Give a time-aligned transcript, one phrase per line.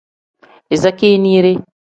[0.75, 1.51] Iza keeniire.